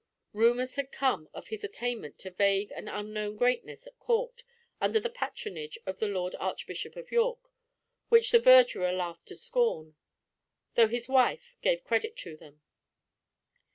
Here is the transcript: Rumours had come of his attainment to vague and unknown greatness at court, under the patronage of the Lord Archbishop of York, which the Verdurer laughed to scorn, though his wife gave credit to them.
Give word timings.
Rumours 0.33 0.77
had 0.77 0.91
come 0.91 1.29
of 1.31 1.49
his 1.49 1.63
attainment 1.63 2.17
to 2.21 2.31
vague 2.31 2.71
and 2.71 2.89
unknown 2.89 3.37
greatness 3.37 3.85
at 3.85 3.99
court, 3.99 4.43
under 4.81 4.99
the 4.99 5.11
patronage 5.11 5.77
of 5.85 5.99
the 5.99 6.07
Lord 6.07 6.33
Archbishop 6.39 6.95
of 6.95 7.11
York, 7.11 7.51
which 8.09 8.31
the 8.31 8.39
Verdurer 8.39 8.93
laughed 8.93 9.27
to 9.27 9.35
scorn, 9.35 9.93
though 10.73 10.87
his 10.87 11.07
wife 11.07 11.55
gave 11.61 11.83
credit 11.83 12.17
to 12.17 12.35
them. 12.35 12.61